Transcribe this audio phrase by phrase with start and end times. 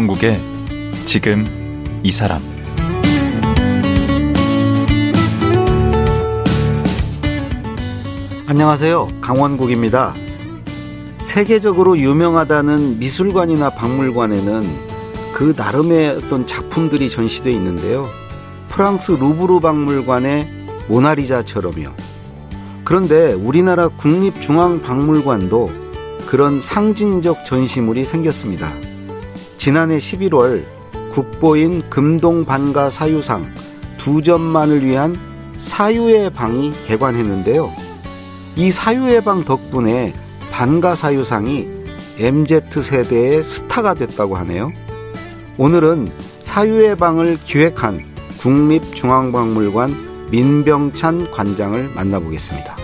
[0.00, 0.40] 강원국의
[1.04, 1.44] 지금
[2.02, 2.40] 이 사람
[8.46, 9.08] 안녕하세요.
[9.20, 10.14] 강원국입니다.
[11.24, 14.62] 세계적으로 유명하다는 미술관이나 박물관에는
[15.34, 18.06] 그 나름의 어떤 작품들이 전시되어 있는데요.
[18.70, 20.48] 프랑스 루브르 박물관의
[20.88, 21.90] 모나리자처럼요.
[22.84, 25.70] 그런데 우리나라 국립중앙박물관도
[26.26, 28.72] 그런 상징적 전시물이 생겼습니다.
[29.60, 30.64] 지난해 11월
[31.12, 33.44] 국보인 금동반가 사유상
[33.98, 35.14] 두 점만을 위한
[35.58, 37.70] 사유의 방이 개관했는데요.
[38.56, 40.14] 이 사유의 방 덕분에
[40.50, 41.68] 반가 사유상이
[42.18, 44.72] MZ세대의 스타가 됐다고 하네요.
[45.58, 46.10] 오늘은
[46.42, 48.02] 사유의 방을 기획한
[48.38, 52.79] 국립중앙박물관 민병찬 관장을 만나보겠습니다.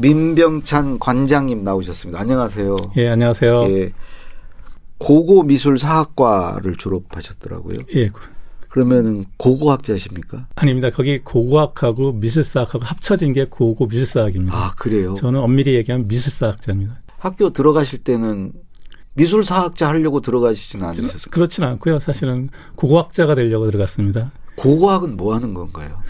[0.00, 2.20] 민병찬 관장님 나오셨습니다.
[2.20, 2.76] 안녕하세요.
[2.96, 3.62] 예, 안녕하세요.
[3.70, 3.92] 예.
[4.98, 7.78] 고고 미술 사학과를 졸업하셨더라고요.
[7.96, 8.10] 예.
[8.68, 10.48] 그러면은 고고학자십니까?
[10.54, 10.90] 아닙니다.
[10.90, 14.54] 거기 고고학하고 미술사학하고 합쳐진 게 고고 미술사학입니다.
[14.54, 15.14] 아, 그래요?
[15.14, 17.00] 저는 엄밀히 얘기하면 미술사학자입니다.
[17.18, 18.52] 학교 들어가실 때는
[19.14, 21.30] 미술사학자 하려고 들어가시진 않으셨어요?
[21.30, 22.00] 그렇지는 않고요.
[22.00, 24.30] 사실은 고고학자가 되려고 들어갔습니다.
[24.56, 26.02] 고고학은 뭐 하는 건가요?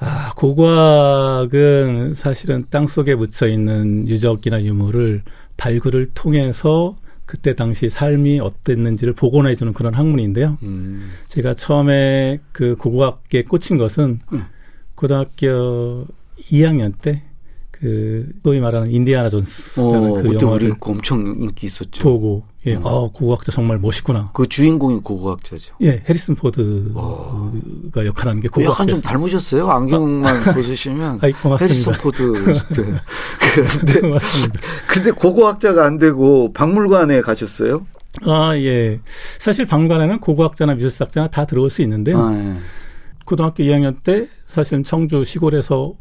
[0.00, 5.22] 아, 고고학은 사실은 땅 속에 묻혀 있는 유적이나 유물을
[5.56, 10.56] 발굴을 통해서 그때 당시 삶이 어땠는지를 복원해 주는 그런 학문인데요.
[10.62, 11.10] 음.
[11.26, 14.44] 제가 처음에 그 고고학에 꽂힌 것은 음.
[14.94, 16.06] 고등학교
[16.38, 17.22] 2학년 때
[17.80, 22.02] 그 소위 말하는 인디아나 존스라는 어, 그 영화를 엄청 인기 있었죠.
[22.02, 22.80] 보고 예, 음.
[22.82, 24.30] 어 고고학자 정말 멋있구나.
[24.34, 25.74] 그 주인공이 고고학자죠.
[25.82, 27.52] 예, 해리슨 포드가 어.
[27.96, 28.82] 역할하는 게 고고학자.
[28.82, 29.68] 약간 좀 닮으셨어요.
[29.68, 31.64] 안경만 아, 벗으시면 아이, 고맙습니다.
[31.64, 32.32] 해리슨 포드.
[33.54, 34.60] 그런데 고맙습니다.
[34.88, 37.86] 근데 고고학자가 안 되고 박물관에 가셨어요?
[38.22, 38.98] 아 예.
[39.38, 42.18] 사실 박물관에는 고고학자나 미술사학자나 다 들어올 수 있는데요.
[42.18, 42.56] 아, 예.
[43.24, 45.94] 고등학교 2학년 때 사실은 청주 시골에서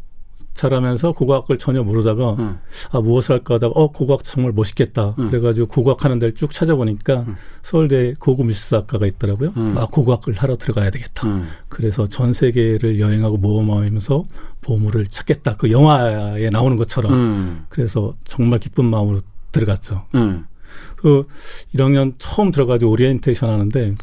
[0.54, 2.58] 자라면서 고고학을 전혀 모르다가 응.
[2.92, 5.16] 아 무엇을 할까 하다가 어 고고학 정말 멋있겠다.
[5.20, 5.30] 응.
[5.30, 7.36] 그래가지고 고고학 하는 데를 쭉 찾아보니까 응.
[7.62, 9.54] 서울대 고고미술사학과가 있더라고요.
[9.76, 11.28] 아 고고학을 하러 들어가야 되겠다.
[11.70, 14.24] 그래서 전 세계를 여행하고 모험하면서
[14.62, 15.58] 보물을 찾겠다.
[15.58, 17.66] 그 영화에 나오는 것처럼.
[17.70, 19.22] 그래서 정말 기쁜 마음으로
[19.52, 20.06] 들어갔죠.
[20.96, 21.28] 그
[21.74, 23.96] 1학년 처음 들어가지고 오리엔테이션 하는데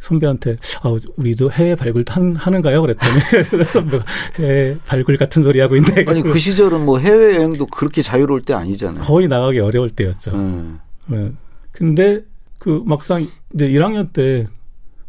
[0.00, 2.80] 선배한테 아 우리도 해외 발굴 한, 하는가요?
[2.82, 3.20] 그랬더니
[3.70, 4.04] 선배가
[4.38, 8.54] 해외 발굴 같은 소리 하고 있는데 아니 그 시절은 뭐 해외 여행도 그렇게 자유로울 때
[8.54, 9.04] 아니잖아요.
[9.04, 10.32] 거의 나가기 어려울 때였죠.
[10.32, 10.80] 음.
[11.06, 11.30] 네.
[11.72, 12.22] 근데
[12.58, 14.46] 그 막상 이제 1학년 때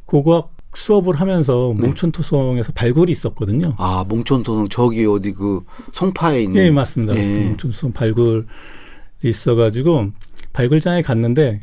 [0.05, 1.87] 고고학 수업을 하면서 네.
[1.87, 3.75] 몽촌토성에서 발굴이 있었거든요.
[3.77, 5.61] 아 몽촌토성 저기 어디 그
[5.93, 6.61] 송파에 있는.
[6.61, 7.15] 예 맞습니다.
[7.15, 7.45] 예.
[7.45, 8.45] 몽촌토성 발굴
[9.23, 10.11] 있어가지고
[10.53, 11.61] 발굴장에 갔는데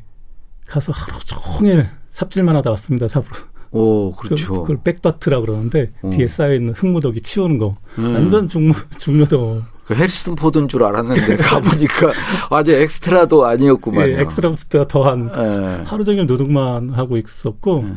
[0.67, 1.89] 가서 하루 종일
[2.19, 3.31] 삽질만 하다 왔습니다, 삽으로.
[3.71, 4.53] 오, 그렇죠.
[4.53, 6.11] 그, 그걸 백더트라 그러는데 오.
[6.11, 7.77] 뒤에 쌓여 있는 흙무더기 치우는 거.
[7.99, 8.15] 음.
[8.15, 9.63] 완전 중무 중무도.
[9.85, 12.13] 그 해리슨 포드인 줄 알았는데 가보니까
[12.51, 14.13] 아주 엑스트라도 아니었구만요.
[14.15, 15.85] 예, 엑스트라부터 더한 예.
[15.85, 17.93] 하루 종일 노동만 하고 있었고 예.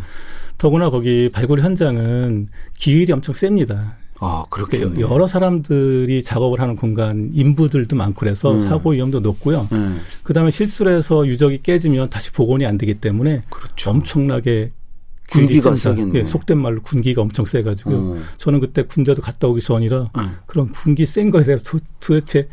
[0.57, 3.97] 더구나 거기 발굴 현장은 기율이 엄청 셉니다.
[4.23, 8.61] 아, 그렇게 여러 사람들이 작업을 하는 공간, 인부들도 많고 그래서 음.
[8.61, 9.67] 사고 위험도 높고요.
[9.71, 9.99] 음.
[10.21, 13.89] 그다음에 실수를 해서 유적이 깨지면 다시 복원이 안 되기 때문에 그렇죠.
[13.89, 14.73] 엄청나게
[15.31, 16.19] 군기가 세겠네.
[16.19, 18.23] 예, 속된 말로 군기가 엄청 세가지고 음.
[18.37, 20.35] 저는 그때 군대도 갔다 오기 전이라 음.
[20.45, 22.47] 그런 군기 센 거에 대해서 도, 도대체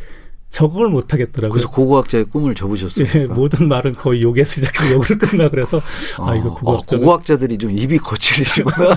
[0.51, 1.53] 적응을 못 하겠더라고요.
[1.53, 3.07] 그래서 고고학자의 꿈을 접으셨어요.
[3.15, 5.81] 예, 모든 말은 거의 욕에 시작해서 욕을 끝나 그래서
[6.17, 8.97] 아, 아 이거 고고학자 아, 고고학자들이 좀 입이 거칠으시구나.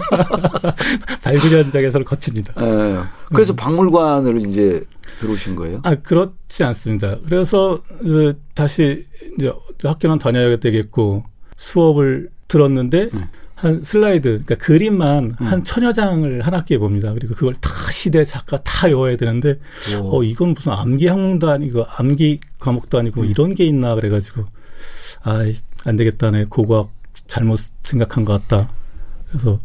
[1.22, 2.54] 발굴 현장에서는 거칩니다.
[2.62, 3.00] 예.
[3.34, 3.56] 그래서 음.
[3.58, 4.84] 박물관을 이제
[5.20, 5.82] 들어오신 거예요?
[5.84, 7.18] 아 그렇지 않습니다.
[7.26, 9.06] 그래서 이제 다시
[9.38, 9.52] 이제
[9.84, 11.26] 학교는 다녀야 되겠고
[11.58, 13.10] 수업을 들었는데.
[13.14, 13.28] 음.
[13.62, 15.46] 한 슬라이드, 그러니까 그림만 음.
[15.46, 17.14] 한 천여 장을 한 학기에 봅니다.
[17.14, 19.60] 그리고 그걸 다 시대 작가 다 외워야 되는데,
[20.02, 20.18] 오.
[20.18, 23.26] 어, 이건 무슨 암기 학문도 아니고, 암기 과목도 아니고, 음.
[23.28, 24.46] 이런 게 있나, 그래가지고,
[25.22, 25.42] 아,
[25.86, 26.46] 안 되겠다 네.
[26.46, 26.90] 고고학
[27.28, 28.72] 잘못 생각한 것 같다.
[29.30, 29.60] 그래서,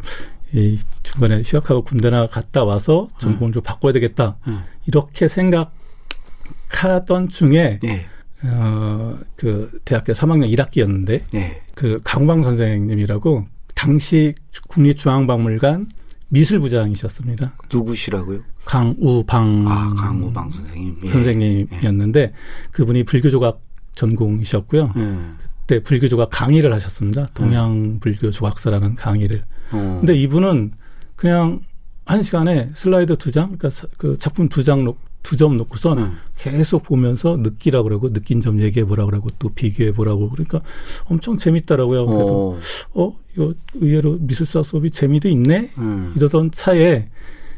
[0.53, 3.53] 이 중간에 휴학하고 군대나 갔다 와서 전공을 음.
[3.53, 4.37] 좀 바꿔야 되겠다.
[4.47, 4.63] 음.
[4.87, 8.07] 이렇게 생각하던 중에, 예.
[8.45, 11.63] 어, 그, 대학교 3학년 1학기였는데, 예.
[11.75, 13.56] 그, 강광 선생님이라고
[13.87, 14.35] 당시
[14.69, 15.87] 국립중앙박물관
[16.31, 17.53] 미술부장이셨습니다.
[17.73, 18.41] 누구시라고요?
[18.65, 19.65] 강우방.
[19.69, 20.99] 아, 강우방 선생님.
[21.05, 21.11] 예.
[21.11, 22.33] 선생님이었는데 예.
[22.73, 23.61] 그분이 불교조각
[23.95, 24.93] 전공이셨고요.
[24.97, 25.17] 예.
[25.61, 27.27] 그때 불교 조각 강의를 하셨습니다.
[27.35, 29.45] 동양 불교 조각사라는 강의를.
[29.73, 29.97] 어.
[30.01, 30.73] 근데 이분은
[31.15, 31.61] 그냥
[32.07, 34.97] 한 시간에 슬라이드 두 장, 그러니까 사- 그 작품 두장 놓,
[35.27, 36.17] 두 점 놓고선 음.
[36.39, 40.61] 계속 보면서 느끼라 그러고 느낀 점 얘기해 보라 그러고 또 비교해 보라고 그러니까
[41.07, 42.07] 엄청 재밌더라고요.
[42.07, 42.59] 그래서 어.
[42.95, 46.15] 어 이거 의외로 미술사 수업이 재미도 있네 음.
[46.17, 47.09] 이러던 차에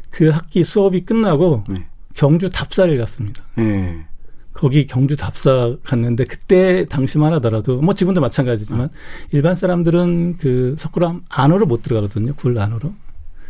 [0.09, 1.85] 그 학기 수업이 끝나고 네.
[2.15, 3.43] 경주 답사를 갔습니다.
[3.59, 4.05] 예.
[4.53, 8.89] 거기 경주 답사 갔는데 그때 당시만 하더라도 뭐 지금도 마찬가지지만
[9.31, 12.33] 일반 사람들은 그 석굴암 안으로 못 들어가거든요.
[12.33, 12.93] 굴 안으로.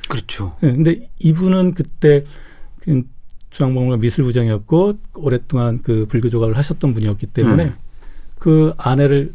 [0.09, 0.57] 그렇죠.
[0.61, 2.25] 예, 근데 이분은 그때
[2.81, 3.03] 그
[3.51, 7.73] 중앙박물관 미술부장이었고 오랫동안 그 불교 조각을 하셨던 분이었기 때문에 네.
[8.37, 9.33] 그 안에를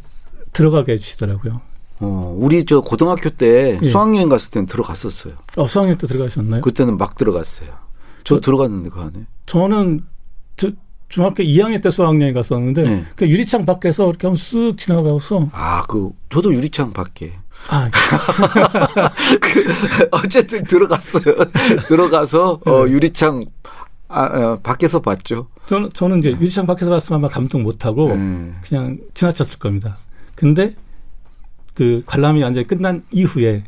[0.53, 1.61] 들어가게 해주시더라고요.
[1.99, 3.89] 어, 우리 저 고등학교 때 예.
[3.89, 5.33] 수학여행 갔을 때는 들어갔었어요.
[5.57, 6.61] 어, 수학여행 때 들어가셨나요?
[6.61, 7.69] 그때는 막 들어갔어요.
[8.23, 9.25] 저 그- 들어갔는데 그 안에.
[9.45, 10.01] 저는
[10.55, 10.71] 저
[11.07, 13.05] 중학교 2학년 때 수학여행 갔었는데 네.
[13.15, 17.33] 그 유리창 밖에서 이렇게 한번 쓱 지나가서 아, 그 저도 유리창 밖에.
[17.69, 17.89] 아
[19.41, 21.23] 그, 어쨌든 들어갔어요.
[21.87, 23.45] 들어가서 어, 유리창
[24.07, 25.47] 아, 아, 밖에서 봤죠.
[25.65, 28.53] 저는 저는 이제 유리창 밖에서 봤으면 아마 감동 못하고 네.
[28.61, 29.97] 그냥 지나쳤을 겁니다.
[30.35, 30.75] 근데
[31.73, 33.63] 그 관람이 완전히 끝난 이후에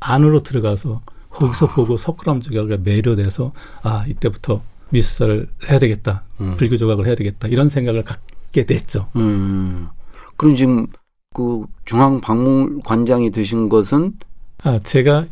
[0.00, 6.54] 안으로 들어가서 거기서 보고 석굴암 조각에 매료돼서 아 이때부터 미술사를 해야 되겠다 음.
[6.56, 9.08] 불교 조각을 해야 되겠다 이런 생각을 갖게 됐죠.
[9.16, 9.88] 음.
[10.36, 10.86] 그럼 지금
[11.34, 14.14] 그 중앙 박물관장이 되신 것은
[14.62, 15.26] 아 제가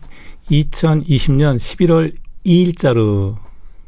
[0.50, 3.36] 2020년 11월 2일자로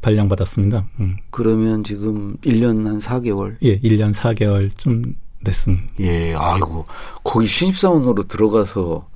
[0.01, 0.87] 발령받았습니다.
[0.99, 1.17] 음.
[1.29, 3.57] 그러면 지금 1년 한 4개월.
[3.61, 5.83] 예, 1년 4개월 좀 됐습니다.
[5.99, 6.85] 예, 아이고.
[7.23, 9.07] 거기 신입사원으로 들어가서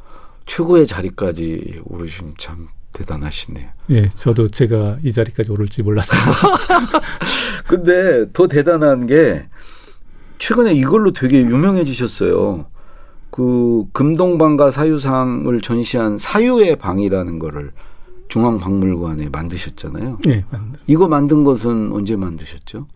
[0.45, 3.67] 최고의 자리까지 오르시면 참 대단하시네요.
[3.91, 6.31] 예, 저도 제가 이 자리까지 오를지 몰랐습니다.
[7.67, 9.45] 근데 더 대단한 게
[10.39, 12.65] 최근에 이걸로 되게 유명해지셨어요.
[13.31, 17.71] 그 금동방가 사유상을 전시한 사유의 방이라는 거를
[18.29, 20.19] 중앙박물관에 만드셨잖아요.
[20.27, 20.79] 예, 맞습니다.
[20.87, 22.87] 이거 만든 것은 언제 만드셨죠?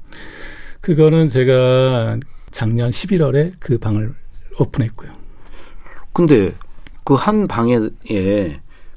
[0.81, 2.18] 그거는 제가
[2.51, 4.13] 작년 11월에 그 방을
[4.59, 5.12] 오픈했고요.
[6.13, 6.53] 근데
[7.03, 7.79] 그 한 방에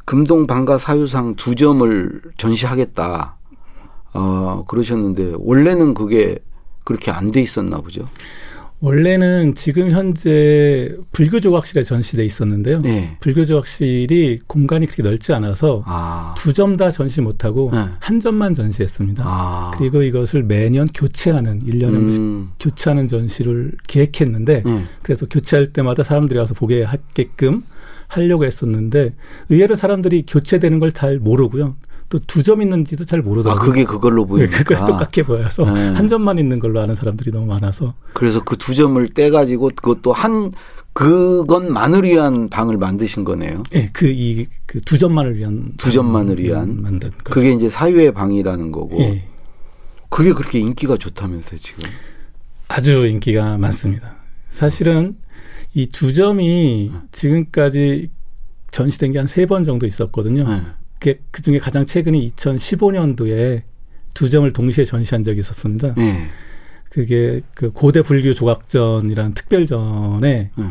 [0.05, 3.37] 금동 방가 사유상 두 점을 전시하겠다.
[4.15, 6.39] 어, 그러셨는데 원래는 그게
[6.85, 8.09] 그렇게 안 돼 있었나 보죠.
[8.83, 12.79] 원래는 지금 현재 불교 조각실에 전시돼 있었는데요.
[12.79, 13.17] 네.
[13.21, 16.35] 불교 조각실이 공간이 그렇게 넓지 않아서 아.
[16.39, 17.85] 두점 다 전시 못하고 네.
[18.01, 19.23] 한 점만 전시했습니다.
[19.27, 19.71] 아.
[19.77, 22.51] 그리고 이것을 매년 교체하는 1년에 한 번씩 음.
[22.59, 24.85] 교체하는 전시를 기획했는데 네.
[25.03, 27.63] 그래서 교체할 때마다 사람들이 와서 보게 하게끔
[28.09, 29.15] 하려고 했었는데
[29.51, 31.77] 의외로 사람들이 교체되는 걸 잘 모르고요.
[32.11, 33.65] 또 두 점 있는지도 잘 아, 모르더라고요.
[33.65, 34.59] 그게 그걸로 네, 보이니까.
[34.59, 35.89] 그걸 똑같게 보여서 네.
[35.95, 40.51] 한 점만 있는 걸로 아는 사람들이 너무 많아서 그래서 그 두 점을 떼가지고 그것도 한,
[40.93, 43.63] 그것만을 위한 방을 만드신 거네요.
[43.75, 46.83] 예, 그이 그 두 점만을 위한 두 점만을 위한.
[46.83, 47.25] 만든 거죠.
[47.25, 49.01] 그게 이제 사유의 방이라는 거고.
[49.01, 49.25] 예,
[50.09, 51.89] 그게 그렇게 인기가 좋다면서요, 지금.
[52.69, 54.17] 아주 인기가 많습니다.
[54.51, 55.17] 사실은
[55.75, 58.09] 이 두 점이 지금까지
[58.73, 60.49] 전시된 게 한 세 번 정도 있었거든요.
[60.49, 60.63] 네.
[61.01, 63.63] 그, 그 중에 가장 최근이 2015년도에
[64.15, 65.95] 두 점을 동시에 전시한 적이 있었습니다.
[65.95, 66.29] 네.
[66.91, 70.65] 그게 그 고대 불교 조각전이라는 특별전에 네.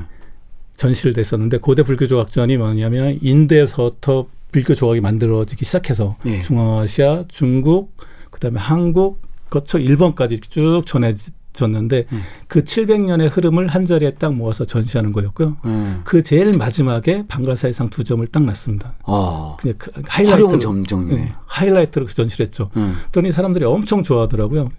[0.76, 6.42] 전시를 됐었는데 고대 불교 조각전이 뭐냐면 인도에서부터 불교 조각이 만들어지기 시작해서 예.
[6.42, 7.96] 중앙아시아, 중국,
[8.32, 11.16] 그다음에 한국 거쳐 일본까지 쭉 전해
[11.54, 12.22] 졌는데 음.
[12.48, 15.58] 그 700년의 흐름을 한 자리에 딱 모아서 전시하는 거였고요.
[15.66, 15.98] 네.
[16.04, 18.96] 그 제일 마지막에 방가사의상 두 점을 딱 놨습니다.
[19.04, 19.58] 아.
[19.60, 21.22] 그냥 그 하이라이트로 점정이네.
[21.22, 22.70] 예, 하이라이트로 그 전시를 했죠.
[22.78, 22.96] 음.
[23.12, 24.70] 그랬더니 사람들이 엄청 좋아하더라고요.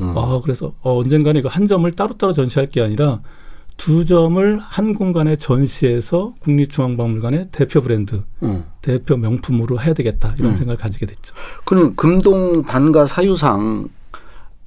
[0.00, 0.14] 음.
[0.16, 3.20] 아, 그래서 어, 언젠가는 이거 한 점을 따로따로 전시할 게 아니라
[3.76, 8.64] 두 점을 한 공간에 전시해서 국립중앙박물관의 대표 브랜드, 음.
[8.82, 10.56] 대표 명품으로 해야 되겠다 이런 음.
[10.56, 11.34] 생각을 가지게 됐죠.
[11.64, 13.88] 그럼 금동 반가 사유상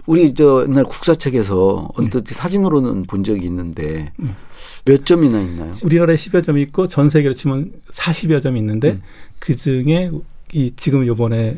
[0.06, 4.36] 우리 저 옛날 국사책에서 언뜻 사진으로는 본 적이 있는데 음.
[4.86, 5.74] 몇 점이나 있나요?
[5.84, 9.02] 우리나라에 10여 점이 있고 전 세계로 치면 40여 점이 있는데 음.
[9.40, 10.12] 그 중에
[10.54, 11.58] 이 지금 요번에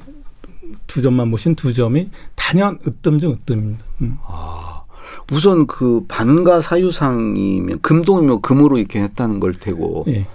[0.87, 3.83] 두 점만 모신 두 점이 단연 으뜸 중 으뜸입니다.
[4.01, 4.17] 음.
[4.25, 4.83] 아,
[5.31, 10.27] 우선 그 반가 사유상이면 금동이면 금으로 이렇게 했다는 걸 테고 예.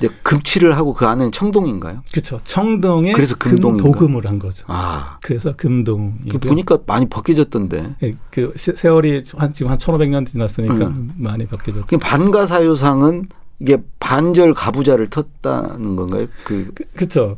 [0.00, 2.02] 이제 금칠을 하고 그 안에는 청동인가요?
[2.10, 2.38] 그렇죠.
[2.42, 3.82] 청동에 그래서 금동인가?
[3.84, 4.64] 금도금을 한 거죠.
[4.66, 6.14] 아, 그래서 금동.
[6.30, 7.96] 그 보니까 많이 벗겨졌던데.
[8.02, 11.12] 예, 그 세- 세월이 한 지금 한 1,500년 지났으니까 음.
[11.16, 11.84] 많이 바뀌었죠.
[11.86, 13.28] 그 반가 사유상은
[13.58, 16.26] 이게 반절 가부자를 텄다는 건가요?
[16.44, 17.36] 그 그, 그쵸.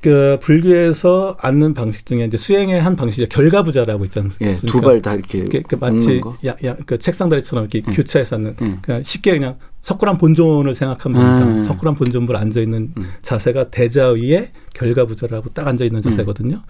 [0.00, 4.32] 그 불교에서 앉는 방식 중에 이제 수행의 한 방식이 결과부자라고 있잖아요.
[4.40, 7.94] 예, 두발 다 이렇게 그, 그 마치 야, 야, 그 책상다리처럼 이렇게 예.
[7.94, 8.78] 교차해서 앉는 예.
[8.82, 11.60] 그냥 쉽게 그냥 석굴암 본존을 생각하면 됩니다.
[11.60, 11.64] 예.
[11.64, 13.10] 석굴암 본존불 앉아 있는 음.
[13.22, 16.56] 자세가 대자 위에 결과부자라고 딱 앉아 있는 자세거든요.
[16.56, 16.62] 음.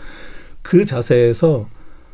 [0.63, 1.67] 그 자세에서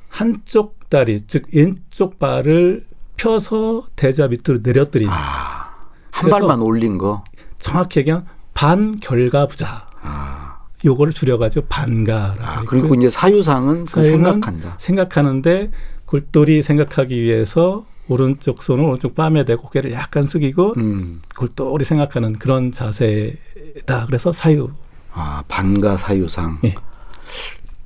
[0.09, 2.87] 한쪽 다리 즉 왼쪽 발을
[3.17, 5.13] 펴서 대자 밑으로 내려뜨리는.
[5.13, 5.75] 아,
[6.11, 7.25] 한 발만 올린 거.
[7.59, 8.25] 정확히 그냥
[8.55, 9.89] 반결과부자.
[10.03, 10.57] 아.
[10.85, 12.43] 요거를 줄여가지고 반가라고.
[12.43, 14.77] 아, 그리고 이제 사유상은 그 생각한다.
[14.79, 15.71] 생각하는데
[16.05, 21.21] 골똘히 생각하기 위해서 오른쪽 손을 오른쪽 뺨에 대고 고개를 약간 숙이고 음.
[21.37, 24.07] 골똘히 생각하는 그런 자세다.
[24.07, 24.71] 그래서 사유.
[25.13, 26.59] 아, 반가 사유상.
[26.65, 26.75] 예.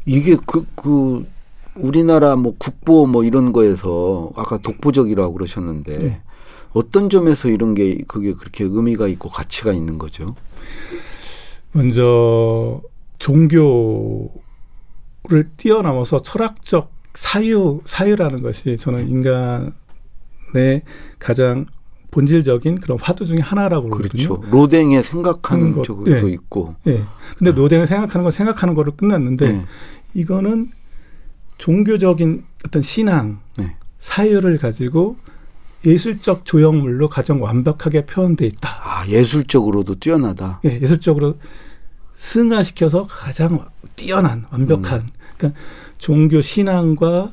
[0.04, 1.26] 이게 그, 그,
[1.74, 6.20] 우리나라 뭐 국보 뭐 이런 거에서 아까 독보적이라고 그러셨는데 예.
[6.72, 10.34] 어떤 점에서 이런 게 그게 그렇게 의미가 있고 가치가 있는 거죠?
[11.72, 12.80] 먼저
[13.18, 14.30] 종교를
[15.56, 19.72] 뛰어넘어서 철학적 사유 사유라는 것이 저는 인간
[20.54, 20.82] 의
[21.18, 21.66] 가장
[22.10, 24.36] 본질적인 그런 화두 중에 하나라고 그러거든요.
[24.36, 24.50] 그렇죠.
[24.50, 26.32] 로댕에 생각하는 것, 쪽도 네.
[26.32, 26.74] 있고.
[26.84, 27.04] 네.
[27.38, 27.56] 근데 네.
[27.56, 29.64] 로댕을 생각하는 건 생각하는 거로 끝났는데 네.
[30.14, 30.70] 이거는
[31.58, 33.76] 종교적인 어떤 신앙, 네.
[34.00, 35.16] 사유를 가지고
[35.84, 38.80] 예술적 조형물로 가장 완벽하게 표현돼 있다.
[38.82, 40.60] 아, 예술적으로도 뛰어나다.
[40.64, 41.36] 예, 예술적으로
[42.16, 43.66] 승화시켜서 가장
[43.96, 45.06] 뛰어난 완벽한 음.
[45.36, 45.60] 그러니까
[45.98, 47.32] 종교 신앙과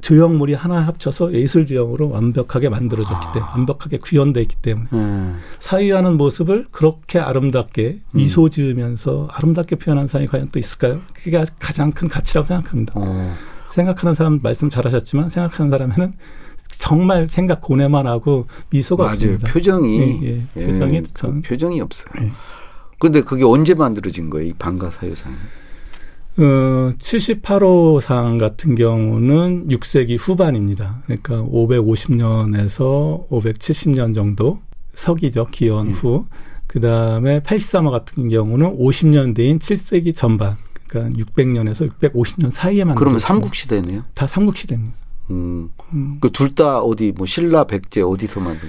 [0.00, 3.32] 조형물이 하나 합쳐서 예술 조형으로 완벽하게 만들어졌기 아.
[3.32, 5.38] 때문에 완벽하게 구현되어 있기 때문에 음.
[5.58, 8.00] 사유하는 모습을 그렇게 아름답게 음.
[8.12, 11.00] 미소 지으면서 아름답게 표현한 사람이 과연 또 있을까요?
[11.14, 12.92] 그게 가장 큰 가치라고 생각합니다.
[12.96, 13.34] 어.
[13.70, 16.12] 생각하는 사람 말씀 잘하셨지만 생각하는 사람에는
[16.70, 19.14] 정말 생각 고뇌만 하고 미소가 맞아요.
[19.14, 19.48] 없습니다.
[19.52, 20.66] 표정이 예, 예.
[20.66, 22.08] 표정이 예, 전 표정이 없어요.
[22.22, 22.30] 예.
[22.98, 24.48] 근데 그게 언제 만들어진 거예요?
[24.48, 25.32] 이 방가 사유상?
[26.38, 31.02] 어, 78호 상 같은 경우는 6세기 후반입니다.
[31.06, 34.60] 그러니까 550년에서 570년 정도
[34.94, 35.48] 서기죠.
[35.50, 35.92] 기원 음.
[35.92, 36.26] 후.
[36.68, 40.56] 그 다음에 83호 같은 경우는 50년 대인 7세기 전반.
[40.88, 44.04] 그러니까 600년에서 650년 사이에 만들어진 그러면 삼국시대네요?
[44.14, 44.96] 다 삼국시대입니다.
[45.30, 45.70] 음.
[45.92, 46.18] 음.
[46.20, 48.68] 그둘 다 어디 뭐 신라 백제 어디서 만든?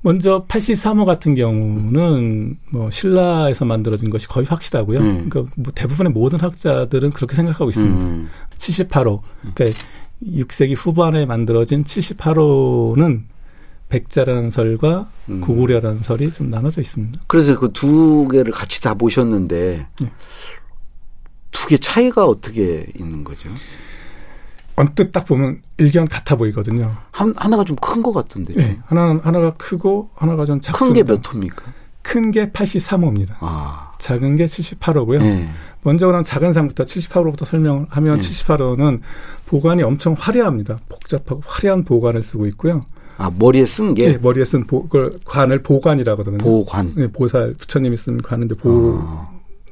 [0.00, 5.00] 먼저 83호 같은 경우는 뭐 신라에서 만들어진 것이 거의 확실하고요.
[5.00, 5.28] 음.
[5.28, 8.04] 그러니까 뭐 대부분의 모든 학자들은 그렇게 생각하고 있습니다.
[8.04, 8.28] 음.
[8.58, 9.20] 78호,
[9.54, 9.78] 그러니까
[10.24, 13.22] 6세기 후반에 만들어진 78호는
[13.88, 15.40] 백자라는 설과 음.
[15.40, 17.20] 고구려라는 설이 좀 나눠져 있습니다.
[17.26, 20.12] 그래서 그 두 개를 같이 다 보셨는데 네.
[21.50, 23.50] 두개 차이가 어떻게 있는 거죠?
[24.78, 26.94] 언뜻 딱 보면 일견 같아 보이거든요.
[27.10, 28.54] 한, 하나가 좀 큰 것 같은데.
[28.54, 28.78] 네.
[28.86, 30.86] 하나는, 하나가 크고, 하나가 좀 작습니다.
[30.86, 31.62] 큰 게 몇 호입니까?
[32.02, 33.34] 큰 게 83호입니다.
[33.40, 33.92] 아.
[33.98, 35.18] 작은 게 78호고요.
[35.18, 35.48] 네.
[35.82, 38.24] 먼저 그럼 작은 상부터 78호부터 설명을 하면 네.
[38.28, 39.00] 78호는
[39.46, 40.78] 보관이 엄청 화려합니다.
[40.88, 42.86] 복잡하고 화려한 보관을 쓰고 있고요.
[43.18, 44.12] 아, 머리에 쓴 게?
[44.12, 46.38] 네, 머리에 쓴 보, 그 관을 보관이라고 하거든요.
[46.38, 46.92] 보관.
[46.94, 49.28] 네, 보살, 부처님이 쓴 관인데, 보, 아.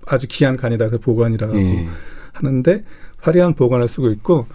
[0.07, 1.89] 아주 귀한 관이다 해서 보관이라고 네.
[2.33, 2.83] 하는데,
[3.21, 4.47] 화려한 보관을 쓰고 있고,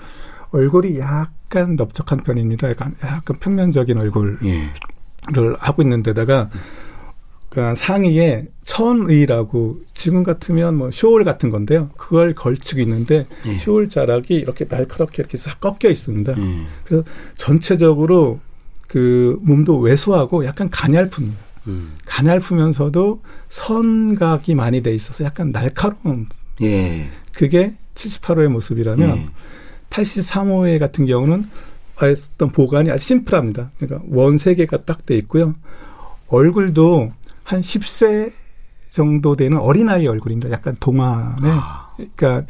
[0.51, 2.69] 얼굴이 약간 넓적한 편입니다.
[2.69, 4.69] 약간, 약간 평면적인 얼굴을 예.
[5.59, 6.49] 하고 있는 데다가
[7.49, 11.89] 그러니까 상의에 천의라고 지금 같으면 뭐 쇼울 같은 건데요.
[11.97, 13.57] 그걸 걸치고 있는데 예.
[13.59, 16.33] 쇼울 자락이 이렇게 날카롭게 이렇게 싹 꺾여 있습니다.
[16.37, 16.65] 예.
[16.85, 17.03] 그래서
[17.35, 18.39] 전체적으로
[18.87, 21.33] 그 몸도 왜소하고 약간 가냘픕니다.
[21.67, 21.93] 음.
[22.05, 26.27] 가냘프면서도 선각이 많이 돼 있어서 약간 날카로운
[26.61, 27.07] 예.
[27.33, 29.25] 그게 78호의 모습이라면 예.
[29.91, 31.47] 83호회 같은 경우는
[31.97, 33.69] 어떤 보관이 아주 심플합니다.
[33.77, 35.53] 그러니까 원 세 개가 딱 돼 있고요.
[36.29, 37.11] 얼굴도
[37.43, 38.31] 한 10세
[38.89, 40.49] 정도 되는 어린아이 얼굴입니다.
[40.51, 41.49] 약간 동안에.
[41.49, 41.91] 아.
[41.95, 42.43] 그러니까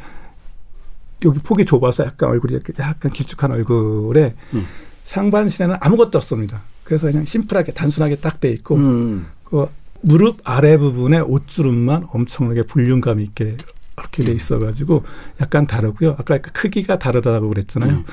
[1.24, 4.66] 여기 폭이 좁아서 약간 얼굴이 약간 길쭉한 얼굴에 음.
[5.04, 6.60] 상반신에는 아무것도 없습니다.
[6.84, 9.26] 그래서 그냥 심플하게 단순하게 딱 돼 있고 음.
[9.44, 9.66] 그
[10.00, 13.56] 무릎 아래 부분에 옷주름만 엄청나게 볼륨감 있게
[13.98, 15.04] 이렇게 돼 있어가지고
[15.40, 16.16] 약간 다르고요.
[16.18, 17.90] 아까 크기가 다르다고 그랬잖아요.
[17.90, 18.04] 음.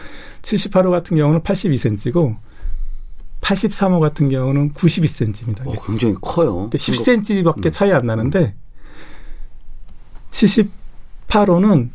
[0.42, 2.38] 78호 같은 경우는 82cm고
[3.42, 5.66] 83호 같은 경우는 92cm입니다.
[5.66, 6.70] 오, 굉장히 커요.
[6.72, 7.72] 10cm밖에 음.
[7.72, 8.56] 차이 안 나는데
[10.32, 11.90] 78호는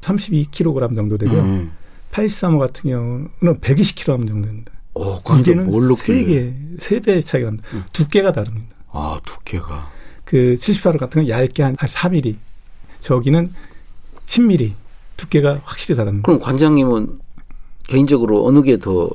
[0.00, 1.40] 32kg 정도 되고요.
[1.40, 1.72] 음.
[2.10, 4.72] 83호 같은 경우는 120kg 정도 됩니다.
[4.94, 7.68] 오, 이게는 세 개, 세 배의 차이가 납니다.
[7.72, 7.84] 음.
[7.92, 8.74] 두께가 다릅니다.
[8.90, 9.90] 아, 두께가.
[10.24, 12.36] 그 78호 같은 경우는 얇게 한 4mm,
[13.00, 13.52] 저기는
[14.26, 14.72] 10mm
[15.16, 16.26] 두께가 확실히 다릅니다.
[16.26, 17.18] 그럼 관장님은
[17.86, 19.10] 개인적으로 어느 게 더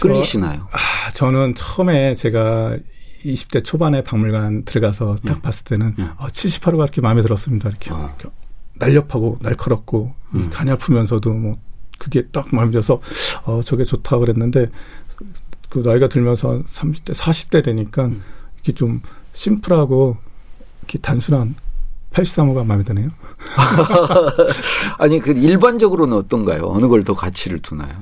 [0.00, 0.68] 끌리시나요?
[0.70, 2.76] 아, 저는 처음에 제가
[3.24, 5.42] 20대 초반에 박물관 들어가서 딱 예.
[5.42, 6.02] 봤을 때는 예.
[6.18, 7.68] 어, 70화로가 이렇게 마음에 들었습니다.
[7.68, 8.14] 이렇게, 어.
[8.18, 8.34] 이렇게
[8.76, 10.50] 날렵하고 날카롭고 이 음.
[10.50, 11.58] 가냘프면서도 뭐
[11.98, 13.00] 그게 딱 마음에 들어서
[13.44, 14.68] 어 저게 좋다 그랬는데
[15.68, 18.22] 그 나이가 들면서 한 30대 40대 되니까 음.
[18.54, 19.02] 이렇게 좀
[19.32, 20.16] 심플하고
[20.82, 21.56] 이렇게 단순한
[22.22, 23.08] 83호가 마음에 드네요.
[24.98, 26.62] 아니 그 일반적으로는 어떤가요?
[26.66, 27.92] 어느 걸 더 가치를 두나요?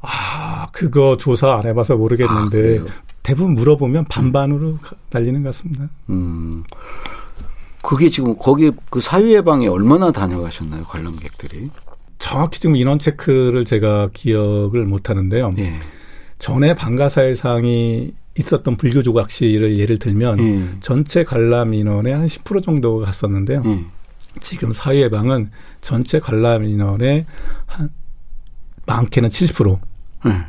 [0.00, 2.86] 아 그거 조사 안 해봐서 아, 모르겠는데 그래요?
[3.22, 5.88] 대부분 물어보면 반반으로 가- 날리는 것 같습니다.
[6.10, 6.62] 음.
[7.82, 11.70] 그게 지금 거기 그 사유예방에 얼마나 다녀가셨나요 관람객들이?
[12.18, 15.50] 정확히 지금 인원 체크를 제가 기억을 못 하는데요.
[15.58, 15.74] 예.
[16.38, 20.68] 전에 방가사일상이 있었던 불교 조각시를 예를 들면 예.
[20.80, 23.62] 전체 관람 인원의 한 10% 정도가 갔었는데요.
[23.64, 23.84] 예.
[24.40, 25.50] 지금 사유예방은
[25.80, 27.26] 전체 관람 인원의
[27.66, 27.90] 한
[28.86, 29.78] 많게는 70%,
[30.26, 30.46] 예.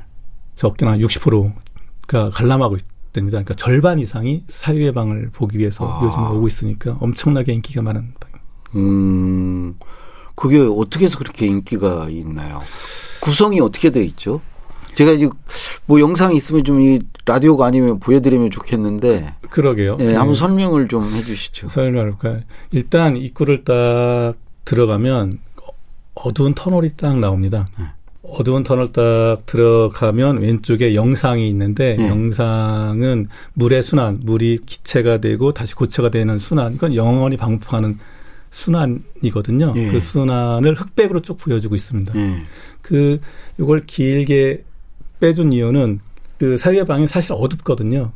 [0.56, 3.38] 적게는 한 60%가 관람하고 있답니다.
[3.38, 6.06] 그러니까 절반 이상이 사유예방을 보기 위해서 아.
[6.06, 8.14] 요즘 오고 있으니까 엄청나게 인기가 많은
[8.76, 9.76] 음.
[10.36, 12.62] 그게 어떻게 해서 그렇게 인기가 있나요?
[13.22, 14.42] 구성이 어떻게 돼 있죠?
[14.96, 15.30] 제가 이제
[15.86, 19.98] 뭐 영상이 있으면 좀 이 라디오가 아니면 보여드리면 좋겠는데, 그러게요.
[20.00, 20.16] 예, 네.
[20.16, 21.70] 한번 설명을 좀 해주시죠.
[21.70, 22.42] 설명할까요?
[22.72, 25.40] 일단 입구를 딱 들어가면
[26.14, 27.66] 어두운 터널이 딱 나옵니다.
[27.80, 27.86] 네.
[28.22, 32.08] 어두운 터널 딱 들어가면 왼쪽에 영상이 있는데 네.
[32.08, 36.74] 영상은 물의 순환, 물이 기체가 되고 다시 고체가 되는 순환.
[36.74, 37.98] 이건 영원히 반복하는
[38.52, 39.74] 순환이거든요.
[39.76, 39.92] 예.
[39.92, 42.14] 그 순환을 흑백으로 쭉 보여주고 있습니다.
[42.16, 42.36] 예.
[42.82, 43.20] 그
[43.60, 44.64] 이걸 길게
[45.20, 46.00] 빼준 이유는
[46.38, 48.12] 그 사유의 사실 어둡거든요.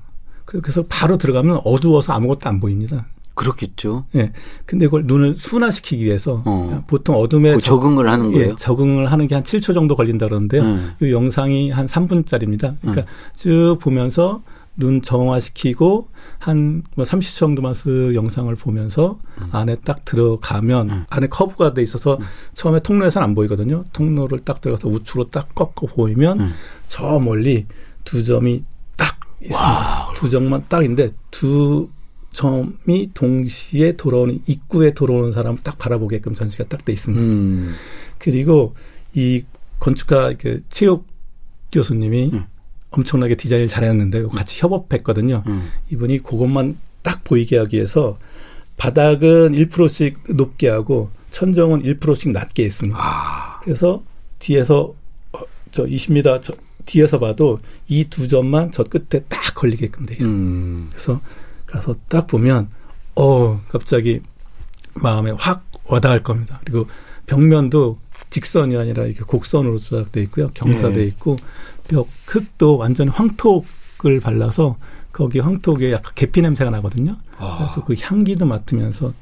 [0.45, 3.05] 그- 그래서 바로 들어가면 어두워서 아무것도 안 보입니다.
[3.35, 4.03] 그렇겠죠.
[4.15, 4.33] 예.
[4.65, 6.83] 근데 그걸 눈을 순화시키기 위해서 어.
[6.87, 8.49] 보통 어둠에 그 적응을 하는 거예요.
[8.49, 10.61] 예, 적응을 하는 게 한 7초 정도 걸린다 그러는데요.
[10.61, 10.91] 음.
[11.01, 12.75] 이 영상이 한 3분짜리입니다.
[12.81, 13.05] 그러니까 음.
[13.37, 14.41] 쭉 보면서
[14.79, 19.19] 눈 정화시키고 한 뭐 30초 정도만 쓱 영상을 보면서
[19.51, 21.05] 안에 딱 들어가면 음.
[21.09, 22.17] 안에 커브가 돼 있어서
[22.53, 23.83] 처음에 통로에서는 안 보이거든요.
[23.93, 26.53] 통로를 딱 들어가서 우측으로 딱 꺾어 보이면 음.
[26.87, 27.65] 저 멀리
[28.03, 28.63] 두 점이
[28.95, 30.13] 딱 있습니다.
[30.15, 31.89] 두 점만 딱인데 두
[32.31, 37.23] 점이 동시에 돌아오는 입구에 들어오는 사람을 딱 바라보게끔 전시가 딱 돼 있습니다.
[37.23, 37.73] 음.
[38.17, 38.75] 그리고
[39.13, 39.43] 이
[39.79, 41.05] 건축가 그 체육
[41.71, 42.45] 교수님이 음.
[42.91, 45.43] 엄청나게 디자인을 잘했는데 같이 협업했거든요.
[45.47, 45.69] 음.
[45.91, 48.17] 이분이 그것만 딱 보이게 하기 위해서
[48.77, 52.97] 바닥은 1%씩 높게 하고 천정은 1%씩 낮게 했습니다.
[52.99, 53.59] 아.
[53.63, 54.03] 그래서
[54.39, 54.93] 뒤에서
[55.33, 55.39] 어,
[55.71, 56.53] 저 20m 저
[56.85, 60.29] 뒤에서 봐도 이 두 점만 저 끝에 딱 걸리게끔 돼 있어요.
[60.29, 60.87] 음.
[60.91, 61.21] 그래서
[61.67, 62.69] 가서 딱 보면
[63.15, 64.21] 어 갑자기
[64.95, 66.59] 마음에 확 와닿을 겁니다.
[66.65, 66.87] 그리고
[67.27, 70.49] 벽면도 직선이 아니라 이렇게 곡선으로 조작돼 있고요.
[70.53, 71.03] 경사돼 네.
[71.05, 71.37] 있고
[71.87, 74.77] 벽 흙도 완전 황토를 발라서
[75.11, 77.17] 거기 황토에 약간 계피 냄새가 나거든요.
[77.37, 77.57] 아.
[77.57, 79.13] 그래서 그 향기도 맡으면서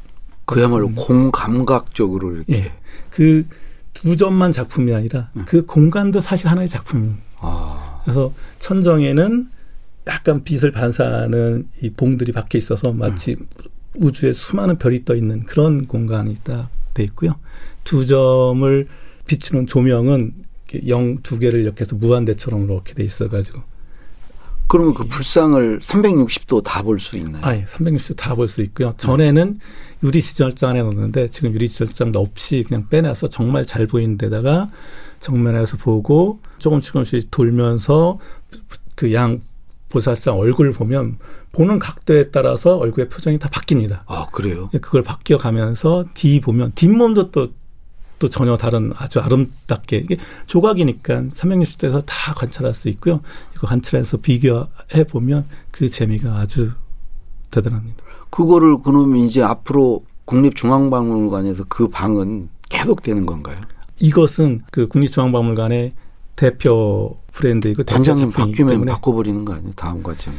[0.45, 2.53] 그야말로 공감각적으로 이렇게.
[2.53, 2.71] 예.
[3.12, 7.21] 그두 점만 작품이 아니라 그 공간도 사실 하나의 작품입니다.
[7.39, 8.01] 아.
[8.03, 9.49] 그래서 천정에는
[10.07, 13.36] 약간 빛을 반사하는 이 봉들이 박혀 있어서 마치
[13.95, 17.36] 우주에 수많은 별이 떠 있는 그런 공간이 딱 돼 있고요.
[17.88, 18.88] 두 점을
[19.28, 20.34] 비추는 조명은
[20.88, 23.62] 영 두 개를 이렇게 해서 무한대처럼 이렇게 돼 있어가지고
[24.67, 27.41] 그러면 그 불상을 360도 다 볼 수 있나요?
[27.45, 28.93] 아예 360도 다 볼 수 있고요.
[28.97, 29.60] 전에는
[30.04, 34.69] 유리 지절장 안에 넣었는데 지금 유리 지절장도 없이 그냥 빼놔서 정말 잘 보이는 데다가
[35.21, 38.19] 정면에서 보고 조금씩 조금씩 돌면서
[38.95, 39.41] 그 양
[39.89, 41.17] 보살상 얼굴 보면
[41.54, 44.02] 보는 각도에 따라서 얼굴의 표정이 다 바뀝니다.
[44.06, 44.69] 아, 그래요?
[44.82, 47.47] 그걸 바뀌어 가면서 뒤 보면 뒷몸도 또,
[48.19, 53.21] 또 전혀 다른 아주 아름답게 이게 조각이니까 360도에서 다 관찰할 수 있고요.
[53.56, 56.71] 이거 관찰해서 비교해 보면 그 재미가 아주
[57.51, 58.03] 대단합니다.
[58.30, 63.58] 그거를 그러면 이제 앞으로 국립중앙박물관에서 그 방은 계속 되는 건가요?
[63.99, 65.93] 이것은 그 국립중앙박물관의
[66.36, 69.73] 대표 브랜드이고 대표 단장님 바뀌면 바꿔버리는 거 아니에요?
[69.75, 70.38] 다음 과정이.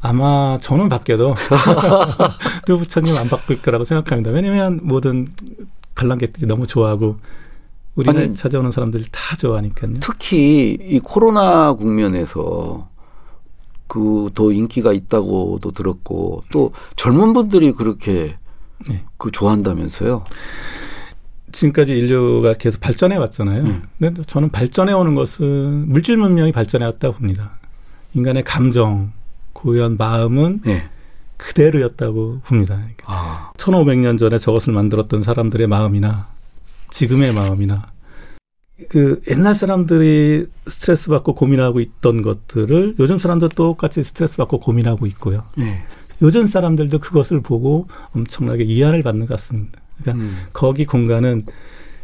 [0.00, 1.34] 아마 저는 바뀌어도
[2.64, 4.30] 두 부처님 안 바꿀 거라고 생각합니다.
[4.30, 5.28] 왜냐하면 모든
[5.96, 7.16] 관람객들이 너무 좋아하고
[7.96, 9.94] 우리를 아니, 찾아오는 사람들이 다 좋아하니까요.
[10.00, 12.88] 특히 이 코로나 국면에서
[13.88, 18.36] 그 더 인기가 있다고도 들었고 또 젊은 분들이 그렇게
[18.88, 19.04] 네.
[19.16, 20.24] 그 좋아한다면서요?
[21.52, 23.62] 지금까지 인류가 계속 발전해 왔잖아요.
[23.62, 23.80] 네.
[23.98, 27.52] 근데 저는 발전해 오는 것은 물질 문명이 발전해 왔다고 봅니다.
[28.12, 29.12] 인간의 감정,
[29.54, 30.84] 고유한 마음은 네.
[31.36, 32.76] 그대로였다고 봅니다.
[32.76, 36.28] 그러니까 아, 1500년 전에 저것을 만들었던 사람들의 마음이나
[36.90, 37.92] 지금의 마음이나
[38.88, 45.44] 그 옛날 사람들이 스트레스 받고 고민하고 있던 것들을 요즘 사람도 똑같이 스트레스 받고 고민하고 있고요.
[45.56, 45.82] 네.
[46.22, 49.80] 요즘 사람들도 그것을 보고 엄청나게 이해를 받는 것 같습니다.
[50.00, 50.36] 그러니까 음.
[50.52, 51.46] 거기 공간은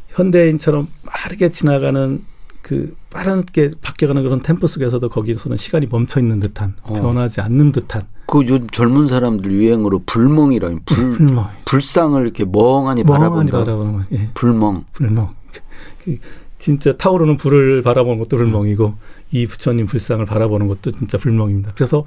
[0.08, 2.24] 현대인처럼 빠르게 지나가는
[2.62, 6.94] 그 빠르게 바뀌어가는 그런 템포 속에서도 거기서는 시간이 멈춰 있는 듯한 어.
[6.94, 13.04] 변하지 않는 듯한 그 요즘 젊은 사람들 유행으로 불멍이라 불 불멍 불상을 이렇게 멍하니 멍하니
[13.04, 13.58] 바라본다.
[13.58, 14.84] 바라보는 거 예, 불멍.
[14.92, 15.34] 불멍
[16.04, 16.18] 그
[16.58, 18.94] 진짜 타오르는 불을 바라보는 것도 불멍이고
[19.32, 21.72] 이 부처님 불상을 바라보는 것도 진짜 불멍입니다.
[21.74, 22.04] 그래서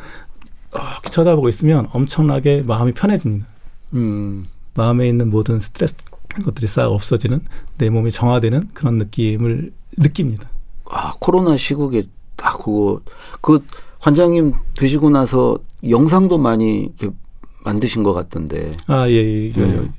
[0.72, 3.48] 이렇게 쳐다보고 있으면 엄청나게 마음이 편해집니다.
[3.94, 4.46] 음.
[4.74, 5.96] 마음에 있는 모든 스트레스
[6.44, 7.42] 것들이 싹 없어지는
[7.78, 10.50] 내 몸이 정화되는 그런 느낌을 느낍니다.
[10.90, 13.02] 아, 코로나 시국에 딱 그거
[13.42, 13.66] 그
[14.00, 15.58] 관장님 되시고 나서
[15.90, 17.16] 영상도 많이 이렇게
[17.64, 19.48] 만드신 것 같던데 아, 예, 예.
[19.48, 19.52] 예.
[19.52, 19.92] 네.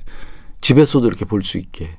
[0.60, 1.90] 집에서도 이렇게 볼 수 있게.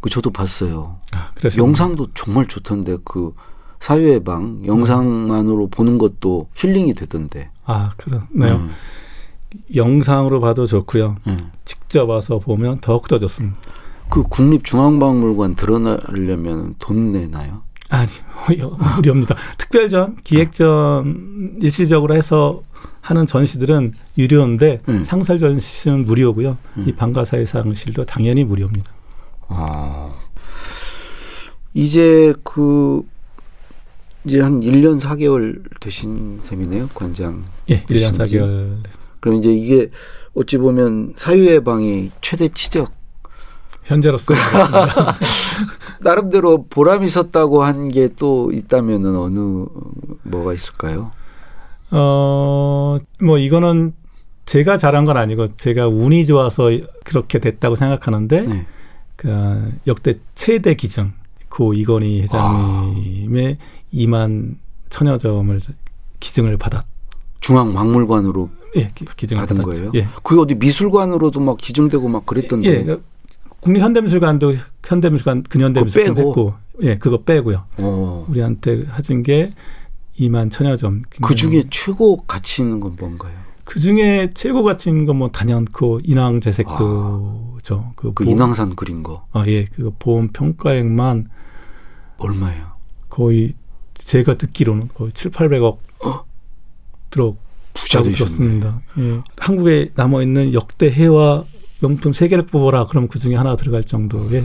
[0.00, 0.98] 그 저도 봤어요.
[1.12, 3.34] 아, 그래서 영상도 정말 좋던데 그
[3.80, 7.50] 사유의 방 영상만으로 보는 것도 힐링이 되던데.
[7.64, 8.56] 아, 그렇네요.
[8.56, 8.70] 음.
[9.74, 11.16] 영상으로 봐도 좋고요.
[11.26, 11.38] 음.
[11.64, 13.58] 직접 와서 보면 더욱더 좋습니다.
[14.16, 17.60] 그 국립중앙박물관 드러나려면 돈 내나요?
[17.90, 18.08] 아니,
[18.96, 19.36] 무료입니다.
[19.58, 22.62] 특별전, 기획전 일시적으로 해서
[23.02, 25.04] 하는 전시들은 유료인데 음.
[25.04, 26.56] 상설 전시는 무료고요.
[26.78, 26.84] 음.
[26.88, 28.90] 이 방가사의 상실도 당연히 무료입니다.
[29.48, 30.14] 아.
[31.74, 33.02] 이제 그
[34.24, 37.44] 이제 한 1년 4개월 되신 셈이네요, 관장.
[37.68, 38.18] 예, 1년 그러신지.
[38.18, 38.78] 4개월.
[39.20, 39.90] 그럼 이제 이게
[40.34, 42.95] 어찌 보면 사유의 방이 최대 치적
[43.86, 44.34] 현재로서
[46.00, 49.64] 나름대로 보람 있었다고 한 게 또 있다면은 어느
[50.22, 51.10] 뭐가 있을까요?
[51.90, 53.92] 어, 뭐 이거는
[54.44, 56.70] 제가 잘한 건 아니고 제가 운이 좋아서
[57.04, 58.66] 그렇게 됐다고 생각하는데 네.
[59.16, 61.12] 그 역대 최대 기증
[61.48, 63.58] 고 이건희 회장님의
[63.94, 64.56] 2만
[64.90, 65.60] 천여 점을
[66.20, 66.84] 기증을 받았.
[67.40, 69.76] 중앙박물관으로 예, 기- 기증을 받은 받았죠.
[69.76, 69.92] 거예요?
[69.94, 70.08] 예.
[70.22, 72.68] 그게 어디 미술관으로도 막 기증되고 막 그랬던데.
[72.68, 73.02] 예, 그
[73.66, 76.28] 국립현대미술관도 현대미술관 근현대미술관 빼고?
[76.30, 77.64] 했고, 예, 그거 빼고요.
[77.78, 78.26] 어.
[78.28, 79.52] 우리한테 해준 게
[80.18, 81.02] 2만 천여 점.
[81.20, 83.34] 그 중에 최고 가치 있는 건 뭔가요?
[83.64, 87.92] 그 중에 최고 가치 있는 건 뭐 단연코 인왕 재색도죠.
[87.96, 91.28] 그, 그 보험- 인왕산 그린 거 아, 예, 그거 보험 평가액만
[92.18, 92.66] 얼마예요?
[93.10, 93.54] 거의
[93.94, 95.78] 제가 듣기로는 거의 7, 800억
[97.10, 97.34] 들어
[97.74, 98.02] 부자.
[98.02, 98.80] 들었습니다.
[98.98, 99.20] 예.
[99.38, 101.44] 한국에 남아 있는 역대 해와
[101.80, 102.86] 명품 세 개를 뽑아라.
[102.86, 104.44] 그럼 그 중에 하나 들어갈 정도의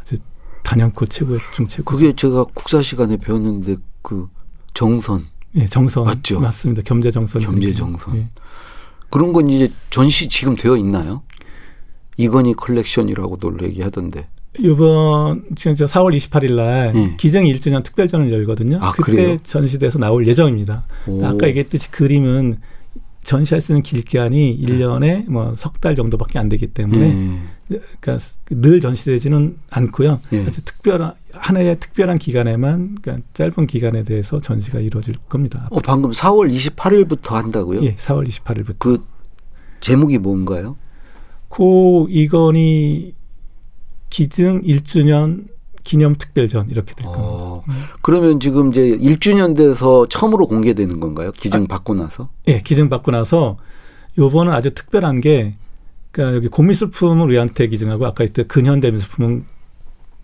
[0.00, 0.16] 아주
[0.62, 1.84] 단연코 최고의 중 최고.
[1.84, 4.28] 그게 제가 국사 시간에 배웠는데 그
[4.74, 5.20] 정선
[5.56, 6.40] 예, 정선 맞죠?
[6.40, 6.82] 맞습니다.
[6.82, 7.40] 겸재 정선.
[7.40, 8.16] 겸재 정선.
[8.16, 8.28] 예.
[9.10, 11.22] 그런 건 이제 전시 지금 되어 있나요?
[12.16, 14.28] 이건희 컬렉션이라고도 얘기하던데.
[14.58, 17.16] 이번 지금 저 4월 28일 날 예.
[17.16, 18.78] 기증 1주년 특별전을 열거든요.
[18.80, 19.36] 아, 그때 그래요?
[19.42, 20.84] 전시돼서 나올 예정입니다.
[21.06, 21.24] 오.
[21.24, 22.58] 아까 얘기했듯이 그림은
[23.24, 23.82] 전시할 수 있는
[24.58, 24.66] 네.
[24.66, 27.40] 1년에 뭐 석 달 정도밖에 안 되기 때문에
[27.72, 27.80] 예.
[28.00, 30.20] 그러니까 늘 전시되지는 않고요.
[30.32, 30.44] 예.
[30.44, 35.68] 특별한 한 해의 특별한 기간에만 그러니까 짧은 기간에 대해서 전시가 이루어질 겁니다.
[35.70, 37.82] 어, 방금 4월 28일부터 한다고요?
[37.84, 38.74] 예, 4월 28일부터.
[38.78, 39.04] 그
[39.80, 40.76] 제목이 뭔가요?
[41.48, 43.14] 고 이건희
[44.10, 45.48] 기증 1주년
[45.84, 47.24] 기념 특별전 이렇게 될 겁니다.
[47.24, 47.62] 어,
[48.02, 51.30] 그러면 지금 이제 1주년 돼서 처음으로 공개되는 건가요?
[51.32, 52.30] 기증 받고 나서?
[52.48, 53.58] 예, 기증 받고 나서
[54.18, 55.56] 요번은 아주 특별한 게
[56.10, 59.44] 그러니까 여기 공미술품을 우리한테 기증하고 아까 했던 근현대미술품은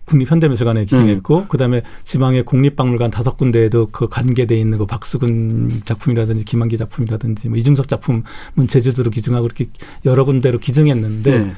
[0.05, 7.49] 국립현대미술관에 기증했고 그다음에 지방의 국립박물관 다섯 군데에도 그 관계돼 있는 그 박수근 작품이라든지 김한기 작품이라든지
[7.49, 8.23] 뭐 이중석 작품은
[8.67, 9.67] 제주도로 기증하고 이렇게
[10.05, 11.53] 여러 군데로 기증했는데 네.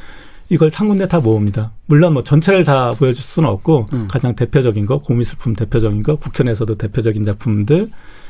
[0.49, 1.71] 이걸 한 군데 다 모읍니다.
[1.88, 4.08] 물론 뭐 전체를 다 보여줄 수는 없고 음.
[4.10, 7.89] 가장 대표적인 거 고미술품 대표적인 거 국현에서도 대표적인 작품들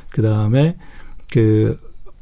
[0.09, 0.77] 그 다음에
[1.31, 1.79] 그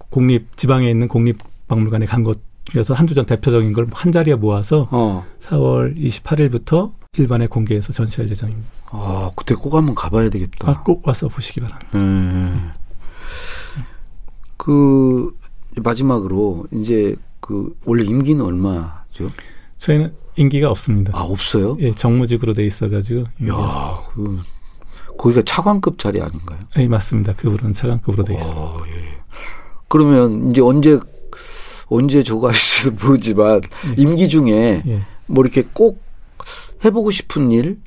[0.09, 5.25] 국립 지방에 있는 국립박물관에 간 것 중에서 한두 전 대표적인 걸 한 자리에 모아서 어.
[5.41, 8.69] 4월 28일부터 일반에 공개해서 전시할 예정입니다.
[8.91, 10.69] 아, 그때 꼭 한번 가봐야 되겠다.
[10.69, 11.89] 아, 꼭 와서 보시기 바랍니다.
[11.99, 12.71] 예.
[14.57, 15.35] 그
[15.77, 19.29] 마지막으로 이제 그 원래 임기는 얼마죠?
[19.81, 21.11] 저희는 인기가 없습니다.
[21.15, 21.75] 아 없어요?
[21.79, 23.21] 예, 정무직으로 돼 있어가지고.
[23.49, 24.39] 야, 그
[25.17, 26.59] 거기가 차관급 자리 아닌가요?
[26.77, 27.33] 예, 맞습니다.
[27.33, 28.53] 그분은 차관급으로 돼 있어요.
[28.55, 29.17] 어, 예.
[29.87, 30.99] 그러면 이제 언제
[31.87, 33.61] 언제 조가실지도 모르지만
[33.97, 35.01] 임기 중에 예.
[35.25, 36.03] 뭐 이렇게 꼭
[36.85, 37.79] 해보고 싶은 일?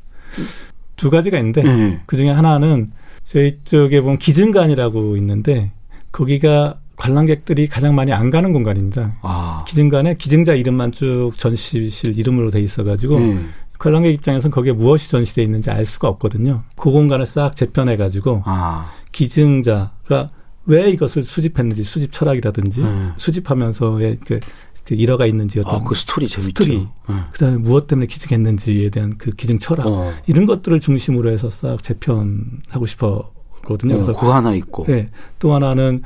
[0.96, 2.00] 두 가지가 있는데 예.
[2.06, 2.90] 그 중에 하나는
[3.22, 5.70] 저희 쪽에 보면 기증관이라고 있는데
[6.10, 9.16] 거기가 관람객들이 가장 많이 안 가는 공간입니다.
[9.22, 13.38] 아, 기증관에 기증자 이름만 쭉 전시실 이름으로 돼 있어가지고 예.
[13.78, 16.62] 관람객 입장에서는 거기에 무엇이 전시되어 있는지 알 수가 없거든요.
[16.76, 18.92] 그 공간을 싹 재편해가지고 아.
[19.12, 20.30] 기증자가
[20.66, 23.12] 왜 이것을 수집했는지 수집 철학이라든지 음.
[23.16, 24.40] 수집하면서의 그,
[24.86, 26.64] 그 일화가 있는지 어떤 아, 그 스토리 재밌죠.
[26.64, 27.24] 스토리, 응.
[27.32, 30.12] 그다음에 무엇 때문에 기증했는지에 대한 그 기증 철학 어.
[30.26, 33.94] 이런 것들을 중심으로 해서 싹 재편하고 싶었거든요.
[33.94, 34.84] 어, 그래서 그거 하나 있고.
[34.84, 36.02] 네, 또 하나는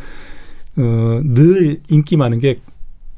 [0.79, 2.61] 어, 늘 인기 많은 게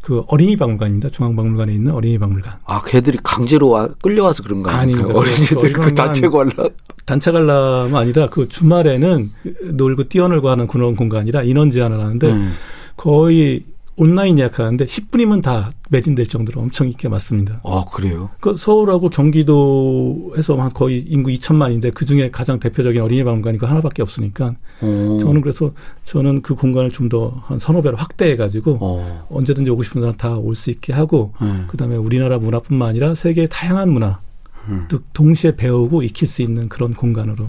[0.02, 1.10] 그 어린이 박물관입니다.
[1.10, 2.54] 중앙박물관에 있는 어린이 박물관.
[2.64, 5.10] 아, 걔들이 강제로 와, 끌려와서 그런 거 아닙니까?
[5.10, 5.18] 아닙니다.
[5.18, 6.68] 어린이들 그 단체 관람.
[7.04, 9.30] 단체 관람 아니라 그 주말에는
[9.74, 12.52] 놀고 뛰어놀고 하는 그런 공간이라 인원 제한을 하는데 음.
[12.96, 13.64] 거의
[14.00, 17.60] 온라인 예약하는데 10분이면 다 매진될 정도로 엄청 인기가 많습니다.
[17.64, 18.30] 아, 그래요?
[18.40, 24.02] 그 서울하고 경기도에서 한 거의 인구 2천만인데 그 중에 가장 대표적인 어린이 박물관이 그 하나밖에
[24.02, 25.18] 없으니까 어.
[25.20, 29.26] 저는 그래서 저는 그 공간을 좀 더 한 서너 배로 확대해 가지고 어.
[29.30, 31.64] 언제든지 오고 싶은 사람 다 올 수 있게 하고 네.
[31.66, 34.20] 그다음에 우리나라 문화뿐만 아니라 세계의 다양한 문화
[34.68, 34.86] 음.
[34.88, 37.46] 또 동시에 배우고 익힐 수 있는 그런 공간으로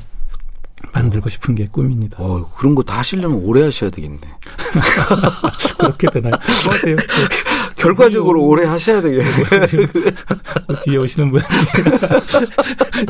[0.93, 2.17] 만들고 싶은 게 꿈입니다.
[2.19, 4.19] 어, 그런 거 다 하시려면 오래 하셔야 되겠네.
[5.79, 6.33] 그렇게 되나요?
[6.69, 6.95] 어때요?
[7.77, 9.23] 결과적으로 오래 하셔야 되겠네.
[10.67, 11.41] 어, 뒤에 오시는 분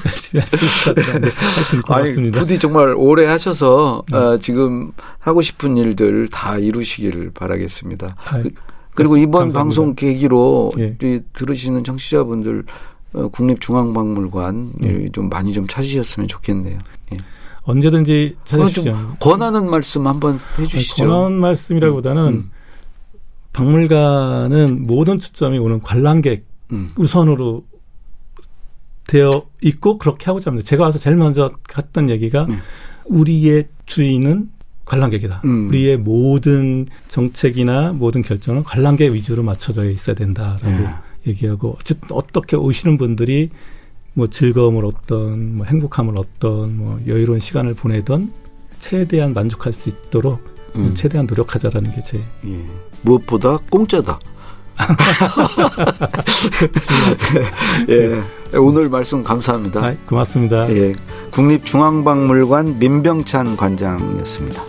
[0.05, 2.39] 열심히 하시는 것 같은데 하여튼 아니, 고맙습니다.
[2.39, 4.17] 부디 정말 오래 하셔서 네.
[4.17, 8.15] 어, 지금 하고 싶은 일들 다 이루시길 바라겠습니다.
[8.25, 8.43] 아이,
[8.93, 9.60] 그리고 이번 감사합니다.
[9.60, 10.95] 방송 계기로 예.
[11.01, 12.63] 이 들으시는 청취자분들
[13.13, 15.10] 어, 국립중앙박물관 예.
[15.12, 16.77] 좀 많이 좀 찾으셨으면 좋겠네요.
[17.13, 17.17] 예.
[17.63, 18.38] 언제든지.
[18.43, 21.04] 좀 권하는 말씀 한번 해주시죠.
[21.04, 22.52] 그런 말씀이라기보다는 음.
[23.54, 26.91] 박물관은 모든 초점이 오는 관람객 음.
[26.95, 27.65] 우선으로
[29.08, 30.65] 되어 있고 그렇게 하고자 합니다.
[30.65, 32.60] 제가 와서 제일 먼저 했던 얘기가 음.
[33.06, 34.50] 우리의 주인은
[34.86, 35.41] 관람객이다.
[35.45, 35.67] 음.
[35.67, 41.30] 우리의 모든 정책이나 모든 결정은 관람객 위주로 맞춰져 있어야 된다라고 예.
[41.32, 43.50] 얘기하고 어쨌든 어떻게 오시는 분들이
[44.13, 48.32] 뭐 즐거움을 얻던 뭐 행복함을 얻던 뭐 여유로운 시간을 보내던
[48.80, 50.39] 최대한 만족할 수 있도록
[50.76, 50.93] 음.
[50.95, 52.65] 최대한 노력하자라는 게 제 예.
[53.04, 54.19] 무엇보다 공짜다.
[57.89, 58.21] 예.
[58.58, 59.86] 오늘 말씀 감사합니다.
[59.86, 60.69] 아, 고맙습니다.
[60.71, 60.95] 예.
[61.32, 64.63] 국립중앙박물관 민병찬 관장이었습니다.